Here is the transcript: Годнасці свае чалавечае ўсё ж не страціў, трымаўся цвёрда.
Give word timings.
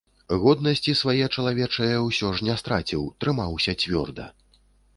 Годнасці 0.43 0.93
свае 1.01 1.25
чалавечае 1.35 1.91
ўсё 2.07 2.31
ж 2.39 2.47
не 2.49 2.57
страціў, 2.63 3.05
трымаўся 3.25 3.79
цвёрда. 3.85 4.25